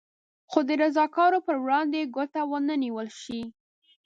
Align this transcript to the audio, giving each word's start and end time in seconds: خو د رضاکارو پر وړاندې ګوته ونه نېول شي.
خو 0.49 0.59
د 0.67 0.69
رضاکارو 0.81 1.39
پر 1.47 1.55
وړاندې 1.63 2.11
ګوته 2.15 2.41
ونه 2.49 2.75
نېول 2.83 3.09
شي. 3.21 3.41